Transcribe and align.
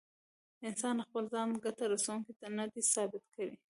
انسان 0.67 0.95
خپل 1.05 1.23
ځان 1.33 1.49
ګټه 1.65 1.85
رسوونکی 1.93 2.33
نه 2.57 2.65
دی 2.71 2.81
ثابت 2.93 3.23
کړی. 3.35 3.55